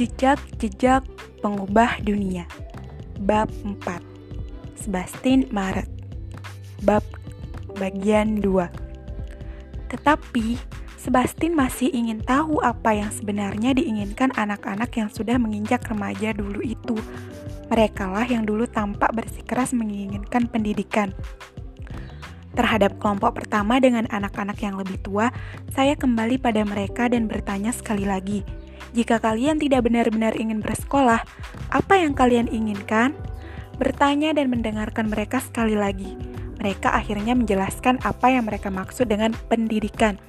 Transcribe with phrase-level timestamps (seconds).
[0.00, 1.04] Jejak-jejak
[1.44, 2.48] pengubah dunia
[3.20, 4.00] Bab 4
[4.72, 5.92] Sebastian Maret
[6.88, 7.04] Bab
[7.76, 8.48] bagian 2
[9.92, 10.56] Tetapi
[10.96, 16.96] Sebastian masih ingin tahu apa yang sebenarnya diinginkan anak-anak yang sudah menginjak remaja dulu itu.
[17.68, 21.12] Merekalah yang dulu tampak bersikeras menginginkan pendidikan.
[22.52, 25.32] Terhadap kelompok pertama dengan anak-anak yang lebih tua,
[25.72, 28.44] saya kembali pada mereka dan bertanya sekali lagi,
[28.90, 31.22] jika kalian tidak benar-benar ingin bersekolah,
[31.70, 33.14] apa yang kalian inginkan?
[33.78, 36.18] Bertanya dan mendengarkan mereka sekali lagi.
[36.60, 40.20] Mereka akhirnya menjelaskan apa yang mereka maksud dengan pendidikan.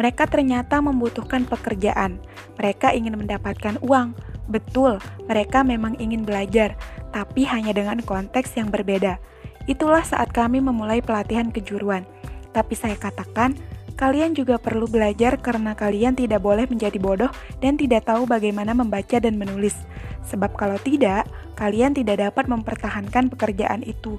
[0.00, 2.18] Mereka ternyata membutuhkan pekerjaan.
[2.58, 4.16] Mereka ingin mendapatkan uang.
[4.50, 4.98] Betul,
[5.30, 6.74] mereka memang ingin belajar,
[7.14, 9.22] tapi hanya dengan konteks yang berbeda.
[9.70, 12.02] Itulah saat kami memulai pelatihan kejuruan.
[12.50, 13.54] Tapi saya katakan,
[14.00, 17.28] Kalian juga perlu belajar karena kalian tidak boleh menjadi bodoh
[17.60, 19.76] dan tidak tahu bagaimana membaca dan menulis.
[20.24, 24.16] Sebab kalau tidak, kalian tidak dapat mempertahankan pekerjaan itu.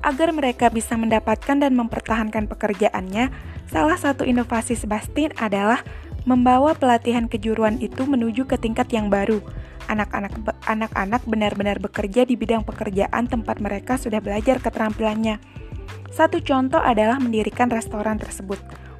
[0.00, 3.28] Agar mereka bisa mendapatkan dan mempertahankan pekerjaannya,
[3.68, 5.84] salah satu inovasi Sebastian adalah
[6.24, 9.44] membawa pelatihan kejuruan itu menuju ke tingkat yang baru.
[9.88, 15.67] Anak-anak benar-benar bekerja di bidang pekerjaan tempat mereka sudah belajar keterampilannya.
[16.08, 18.58] Satu contoh adalah mendirikan restoran tersebut.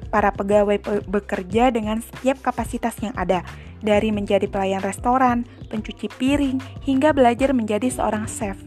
[0.09, 3.45] Para pegawai pe bekerja dengan setiap kapasitas yang ada,
[3.79, 8.57] dari menjadi pelayan restoran, pencuci piring, hingga belajar menjadi seorang chef.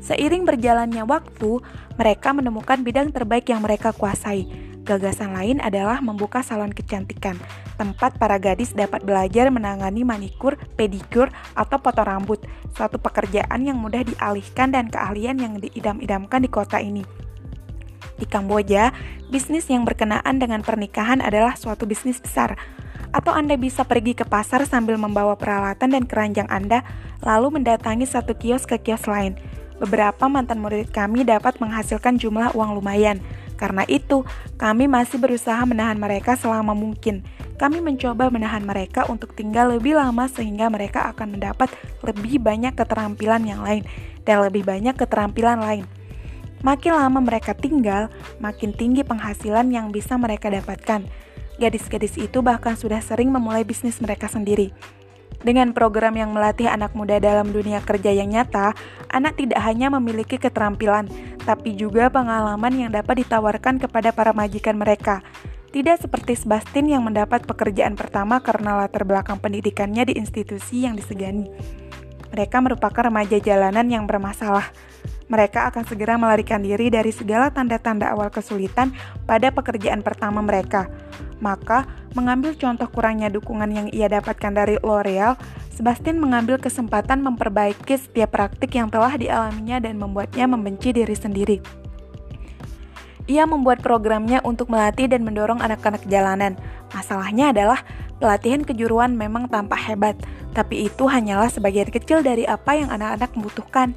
[0.00, 1.60] Seiring berjalannya waktu,
[1.98, 4.46] mereka menemukan bidang terbaik yang mereka kuasai.
[4.86, 7.34] Gagasan lain adalah membuka salon kecantikan,
[7.74, 11.26] tempat para gadis dapat belajar menangani manikur, pedikur,
[11.58, 12.38] atau potong rambut,
[12.70, 17.25] suatu pekerjaan yang mudah dialihkan dan keahlian yang diidam-idamkan di kota ini.
[18.16, 18.96] Di Kamboja,
[19.28, 22.56] bisnis yang berkenaan dengan pernikahan adalah suatu bisnis besar.
[23.12, 26.84] Atau Anda bisa pergi ke pasar sambil membawa peralatan dan keranjang Anda,
[27.20, 29.36] lalu mendatangi satu kios ke kios lain.
[29.76, 33.20] Beberapa mantan murid kami dapat menghasilkan jumlah uang lumayan.
[33.60, 34.24] Karena itu,
[34.60, 37.24] kami masih berusaha menahan mereka selama mungkin.
[37.56, 41.72] Kami mencoba menahan mereka untuk tinggal lebih lama sehingga mereka akan mendapat
[42.04, 43.88] lebih banyak keterampilan yang lain
[44.28, 45.95] dan lebih banyak keterampilan lain.
[46.66, 48.10] Makin lama mereka tinggal,
[48.42, 51.06] makin tinggi penghasilan yang bisa mereka dapatkan.
[51.62, 54.74] Gadis-gadis itu bahkan sudah sering memulai bisnis mereka sendiri.
[55.46, 58.74] Dengan program yang melatih anak muda dalam dunia kerja yang nyata,
[59.14, 61.06] anak tidak hanya memiliki keterampilan,
[61.46, 65.22] tapi juga pengalaman yang dapat ditawarkan kepada para majikan mereka.
[65.70, 71.46] Tidak seperti Sebastian yang mendapat pekerjaan pertama karena latar belakang pendidikannya di institusi yang disegani.
[72.34, 74.70] Mereka merupakan remaja jalanan yang bermasalah
[75.26, 78.94] mereka akan segera melarikan diri dari segala tanda-tanda awal kesulitan
[79.26, 80.86] pada pekerjaan pertama mereka.
[81.42, 85.34] Maka, mengambil contoh kurangnya dukungan yang ia dapatkan dari L'Oreal,
[85.76, 91.60] Sebastian mengambil kesempatan memperbaiki setiap praktik yang telah dialaminya dan membuatnya membenci diri sendiri.
[93.28, 96.56] Ia membuat programnya untuk melatih dan mendorong anak-anak jalanan.
[96.96, 97.84] Masalahnya adalah
[98.16, 100.16] pelatihan kejuruan memang tampak hebat,
[100.56, 103.92] tapi itu hanyalah sebagian kecil dari apa yang anak-anak membutuhkan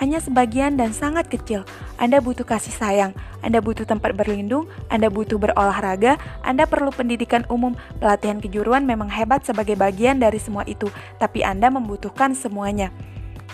[0.00, 1.68] hanya sebagian dan sangat kecil.
[2.00, 3.12] Anda butuh kasih sayang,
[3.44, 7.76] Anda butuh tempat berlindung, Anda butuh berolahraga, Anda perlu pendidikan umum.
[8.00, 10.88] Pelatihan kejuruan memang hebat sebagai bagian dari semua itu,
[11.20, 12.88] tapi Anda membutuhkan semuanya.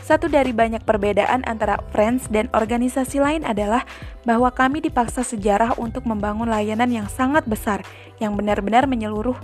[0.07, 3.85] Satu dari banyak perbedaan antara Friends dan organisasi lain adalah
[4.25, 7.85] bahwa kami dipaksa sejarah untuk membangun layanan yang sangat besar,
[8.17, 9.37] yang benar-benar menyeluruh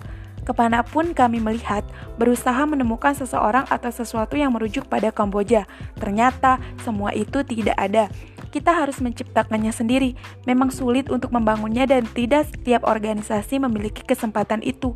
[0.44, 1.82] Ke mana pun kami melihat,
[2.20, 5.64] berusaha menemukan seseorang atau sesuatu yang merujuk pada Kamboja.
[5.96, 8.12] Ternyata semua itu tidak ada.
[8.52, 10.14] Kita harus menciptakannya sendiri.
[10.46, 14.94] Memang sulit untuk membangunnya dan tidak setiap organisasi memiliki kesempatan itu.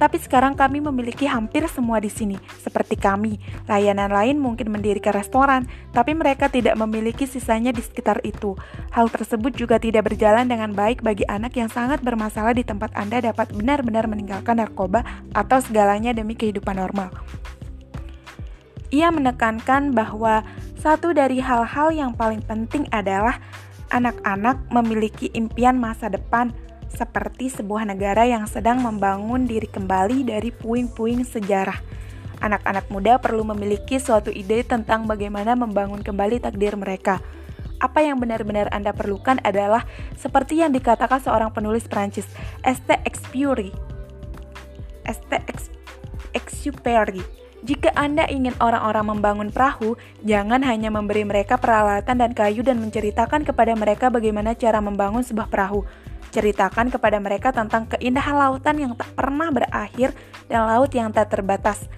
[0.00, 3.36] Tapi sekarang kami memiliki hampir semua di sini, seperti kami.
[3.68, 8.56] Layanan lain mungkin mendirikan restoran, tapi mereka tidak memiliki sisanya di sekitar itu.
[8.94, 13.20] Hal tersebut juga tidak berjalan dengan baik bagi anak yang sangat bermasalah di tempat Anda
[13.20, 15.04] dapat benar-benar meninggalkan narkoba
[15.36, 17.12] atau segalanya demi kehidupan normal.
[18.90, 20.42] Ia menekankan bahwa
[20.80, 23.38] satu dari hal-hal yang paling penting adalah
[23.94, 26.50] anak-anak memiliki impian masa depan
[26.90, 31.78] seperti sebuah negara yang sedang membangun diri kembali dari puing-puing sejarah.
[32.40, 37.20] Anak-anak muda perlu memiliki suatu ide tentang bagaimana membangun kembali takdir mereka.
[37.80, 42.28] Apa yang benar-benar Anda perlukan adalah seperti yang dikatakan seorang penulis Prancis,
[42.64, 43.00] St.
[43.08, 43.72] Exupéry.
[45.08, 45.32] St.
[46.36, 47.24] Exupéry.
[47.60, 53.44] Jika Anda ingin orang-orang membangun perahu, jangan hanya memberi mereka peralatan dan kayu dan menceritakan
[53.44, 55.84] kepada mereka bagaimana cara membangun sebuah perahu
[56.30, 60.14] Ceritakan kepada mereka tentang keindahan lautan yang tak pernah berakhir
[60.46, 61.90] dan laut yang tak terbatas.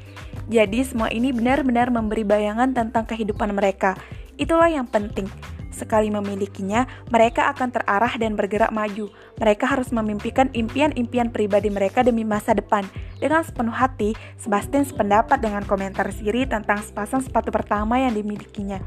[0.48, 3.94] Jadi semua ini benar-benar memberi bayangan tentang kehidupan mereka.
[4.40, 5.28] Itulah yang penting.
[5.72, 9.08] Sekali memilikinya, mereka akan terarah dan bergerak maju.
[9.40, 12.84] Mereka harus memimpikan impian-impian pribadi mereka demi masa depan.
[13.16, 18.80] Dengan sepenuh hati, Sebastian sependapat dengan komentar Siri tentang sepasang sepatu pertama yang dimilikinya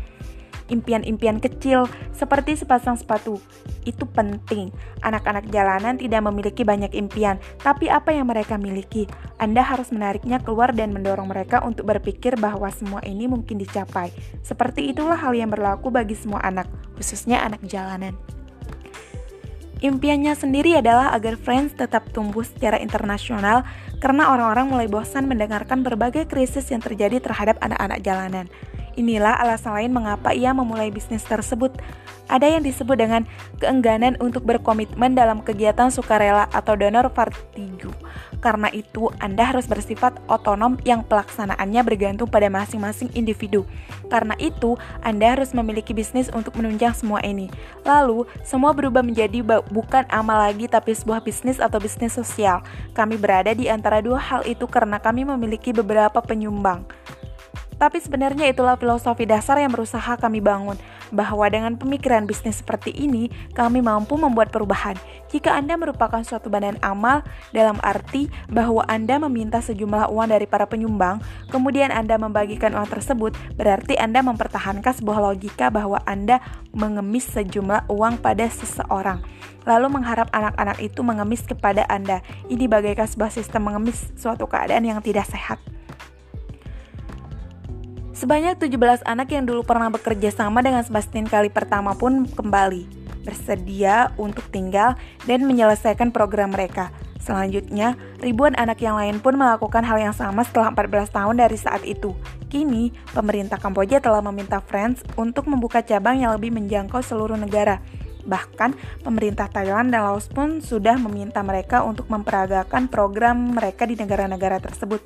[0.69, 1.85] impian-impian kecil
[2.15, 3.37] seperti sepasang sepatu.
[3.85, 4.73] Itu penting.
[5.05, 9.05] Anak-anak jalanan tidak memiliki banyak impian, tapi apa yang mereka miliki?
[9.37, 14.09] Anda harus menariknya keluar dan mendorong mereka untuk berpikir bahwa semua ini mungkin dicapai.
[14.41, 16.65] Seperti itulah hal yang berlaku bagi semua anak,
[16.97, 18.17] khususnya anak jalanan.
[19.83, 23.67] Impiannya sendiri adalah agar Friends tetap tumbuh secara internasional
[23.99, 28.47] karena orang-orang mulai bosan mendengarkan berbagai krisis yang terjadi terhadap anak-anak jalanan.
[28.95, 31.75] Inilah alasan lain mengapa ia memulai bisnis tersebut.
[32.25, 33.21] Ada yang disebut dengan
[33.61, 37.93] keengganan untuk berkomitmen dalam kegiatan sukarela atau donor vertigo.
[38.41, 43.65] Karena itu, Anda harus bersifat otonom yang pelaksanaannya bergantung pada masing-masing individu.
[44.09, 44.73] Karena itu,
[45.05, 47.49] Anda harus memiliki bisnis untuk menunjang semua ini.
[47.85, 52.65] Lalu, semua berubah menjadi bukan amal lagi tapi sebuah bisnis atau bisnis sosial.
[52.97, 56.85] Kami berada di antara dua hal itu karena kami memiliki beberapa penyumbang.
[57.75, 60.79] Tapi sebenarnya itulah filosofi dasar yang berusaha kami bangun,
[61.11, 64.95] bahwa dengan pemikiran bisnis seperti ini, kami mampu membuat perubahan.
[65.27, 70.63] Jika Anda merupakan suatu badan amal, dalam arti bahwa Anda meminta sejumlah uang dari para
[70.65, 71.19] penyumbang,
[71.51, 76.39] kemudian Anda membagikan uang tersebut, berarti Anda mempertahankan sebuah logika bahwa Anda
[76.71, 79.19] mengemis sejumlah uang pada seseorang
[79.65, 82.21] lalu mengharap anak-anak itu mengemis kepada Anda.
[82.47, 85.57] Ini bagaikan sebuah sistem mengemis suatu keadaan yang tidak sehat.
[88.15, 92.87] Sebanyak 17 anak yang dulu pernah bekerja sama dengan Sebastian kali pertama pun kembali,
[93.27, 94.95] bersedia untuk tinggal
[95.27, 96.95] dan menyelesaikan program mereka.
[97.19, 101.83] Selanjutnya, ribuan anak yang lain pun melakukan hal yang sama setelah 14 tahun dari saat
[101.83, 102.15] itu.
[102.47, 107.83] Kini, pemerintah Kamboja telah meminta Friends untuk membuka cabang yang lebih menjangkau seluruh negara.
[108.23, 114.63] Bahkan, pemerintah Thailand dan Laos pun sudah meminta mereka untuk memperagakan program mereka di negara-negara
[114.63, 115.03] tersebut.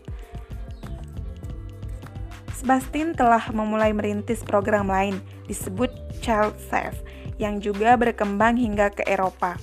[2.59, 5.87] Sebastian telah memulai merintis program lain disebut
[6.19, 6.99] Child Safe
[7.39, 9.55] yang juga berkembang hingga ke Eropa.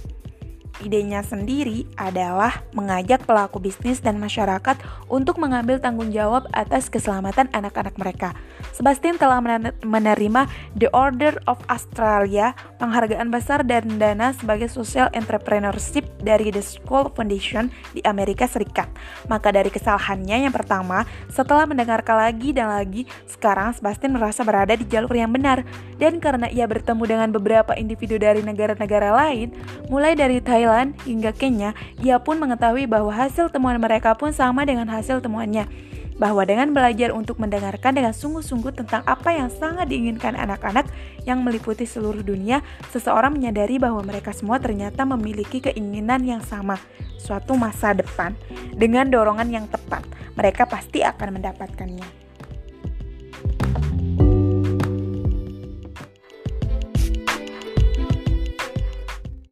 [0.76, 4.76] Idenya sendiri adalah mengajak pelaku bisnis dan masyarakat
[5.08, 8.36] untuk mengambil tanggung jawab atas keselamatan anak-anak mereka.
[8.76, 9.40] Sebastian telah
[9.80, 10.44] menerima
[10.76, 17.72] The Order of Australia, penghargaan besar dan dana sebagai social entrepreneurship dari The School Foundation
[17.96, 18.92] di Amerika Serikat.
[19.32, 24.84] Maka dari kesalahannya yang pertama, setelah mendengarkan lagi dan lagi, sekarang Sebastian merasa berada di
[24.84, 25.64] jalur yang benar.
[25.96, 29.56] Dan karena ia bertemu dengan beberapa individu dari negara-negara lain,
[29.88, 34.66] mulai dari Thailand Thailand hingga Kenya, ia pun mengetahui bahwa hasil temuan mereka pun sama
[34.66, 35.70] dengan hasil temuannya.
[36.18, 40.90] Bahwa dengan belajar untuk mendengarkan dengan sungguh-sungguh tentang apa yang sangat diinginkan anak-anak
[41.22, 46.82] yang meliputi seluruh dunia, seseorang menyadari bahwa mereka semua ternyata memiliki keinginan yang sama,
[47.22, 48.34] suatu masa depan.
[48.74, 50.02] Dengan dorongan yang tepat,
[50.34, 52.25] mereka pasti akan mendapatkannya.